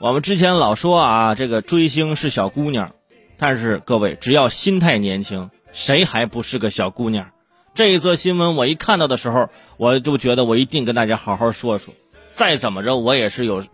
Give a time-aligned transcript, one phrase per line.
[0.00, 2.92] 我们之前老说啊，这个追星是小姑娘，
[3.36, 7.30] 但是各位只要心态年轻，谁还不是个小姑娘？
[7.74, 11.92] 这一则新闻我一看到的时候，我就觉得我一定跟大家好好说说。
[12.28, 13.64] 再怎么着，我也是有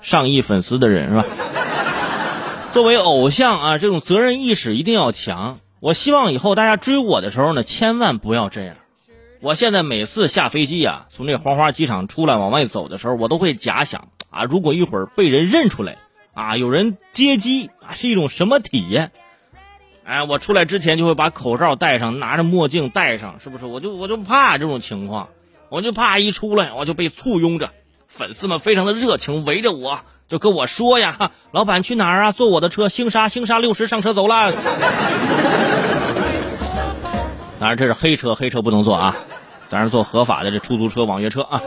[0.00, 1.24] 上亿粉丝的人，是吧？
[2.72, 5.60] 作为偶像啊，这种责任意识一定要强。
[5.78, 8.74] 我希望以后大家追我的时候呢，千万不要这样。
[9.40, 15.96] 我现在每次下飞机啊，从这黄花机场出来往外走的时候，我都会假想啊，如果一会儿被人认出来
[16.34, 19.10] 啊，有人接机啊，是一种什么体验？
[20.04, 23.66] 哎，我出来之前就会把口罩戴上，拿着墨镜戴上，是不是？
[23.66, 25.28] 我就我就怕这种情况，
[25.68, 27.70] 我就怕一出来我就被簇拥着，
[28.06, 32.32] 粉丝们非常的热情，围着我就跟我说呀：“老板去哪儿啊？
[32.32, 34.52] 坐我的车，星沙星沙六十上车走了。”
[37.60, 39.16] 当然这是黑车，黑车不能坐啊，
[39.68, 41.60] 咱是坐合法的这出租车、网约车啊。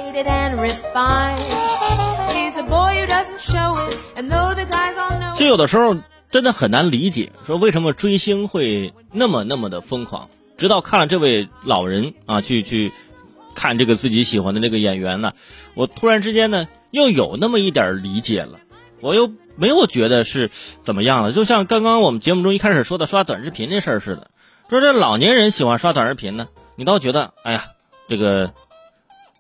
[5.36, 5.96] 就有的时候。
[6.32, 10.30] 真的很难理解，说为什么追星会那么那么的疯狂。
[10.58, 12.94] 直到看了这位老人啊，去去
[13.54, 15.34] 看这个自己喜欢的这个演员呢，
[15.74, 18.60] 我突然之间呢又有那么一点理解了。
[19.02, 20.50] 我又没有觉得是
[20.80, 24.32] 怎么样了，就像刚刚我们节目中一开始说的刷短视频这事儿似的。
[24.70, 27.66] 说这老年人喜欢刷短视频呢，你倒觉得哎呀，
[28.08, 28.54] 这个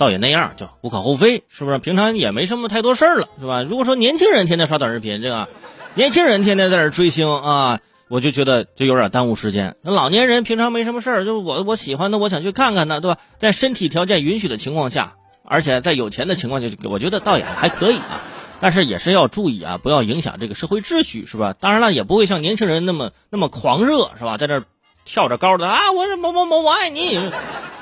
[0.01, 1.77] 倒也那样，就无可厚非，是不是？
[1.77, 3.61] 平常也没什么太多事儿了，是吧？
[3.61, 5.47] 如果说年轻人天天刷短视频，这个。
[5.93, 9.75] 年轻人天天在这追星啊，我就觉得就有点耽误时间。
[9.83, 13.19] 那老年人平常没什么事儿，就是我我喜欢的，我想去看看呢，对吧？
[13.37, 18.23] 在身体条件允许的情况下，而且在有钱的情况下，我觉得倒也还可以啊。
[18.59, 21.53] 但是也是要注意啊，不要影响这个社会秩序，是吧？
[21.59, 24.37] 当然了，也不会像年轻人那么那么狂热，是吧？
[24.37, 24.63] 在这
[25.03, 27.19] 跳着高的啊，我是某某某，我爱你，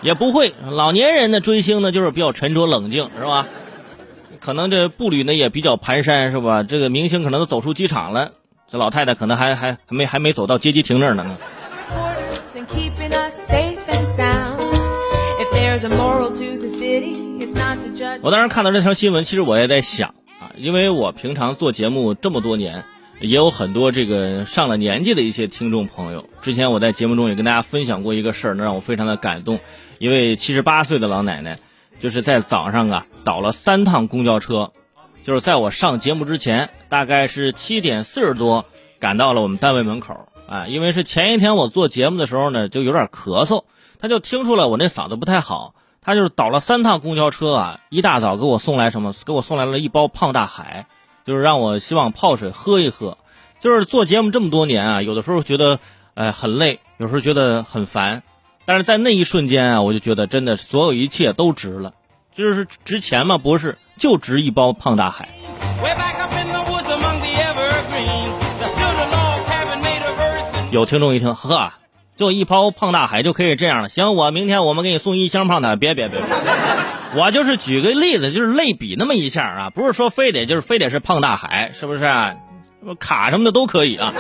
[0.02, 0.54] 也不会。
[0.70, 3.48] 老年人的追星呢，就是比较沉着冷静，是吧？
[4.40, 6.64] 可能这步履呢也比较蹒跚，是吧？
[6.64, 8.32] 这个明星可能都走出机场了，
[8.72, 11.38] 这老太太可能还还还没还没走到接机亭那儿呢。
[18.22, 22.84] 我当时看到这条新闻，其实我也在想啊，因为我平常做节目这么多年，
[23.20, 26.30] 也有很多这个上了年纪的一些听众朋友。
[26.42, 29.60] 之前我在节目中也跟大家分享过一个事儿，能让我非常的感动。
[29.98, 31.60] 一位七十八岁的老奶奶。
[32.02, 34.72] 就是在早上啊，倒了三趟公交车，
[35.22, 38.64] 就是在我上节目之前，大概是七点四十多
[39.02, 40.66] 赶到了我们单位门口啊。
[40.68, 43.66] 因为是前一天我做节目的时候呢，就有点咳嗽，
[44.00, 49.14] 他就听出来我那嗓子不太好，他就是倒了三趟公交车啊，一大早给我送来什么？
[49.26, 50.88] 给我送来了一包胖大海，
[51.26, 53.18] 就是让我希望泡水喝一喝。
[53.62, 55.80] 就是做节目这么多年啊，有的时候觉得
[56.14, 58.24] 哎很累，有时候觉得很烦。
[58.66, 61.94] 但是在那一瞬间啊，我就觉得真的所有一切都值了，
[62.34, 63.38] 就是值钱吗？
[63.38, 65.30] 不是，就值一包胖大海。
[70.72, 71.74] 有听众一听，呵，
[72.20, 73.88] 就一包胖大海就可以这样了。
[73.88, 75.78] 行，我明天我们给你送一箱胖大。
[75.78, 76.20] 别别别，
[77.16, 82.04] 我就是举个例子，就是类比那么一下啊，不是说非得就是非得是胖大海，是不是？
[83.00, 84.14] 卡什么的都可以啊。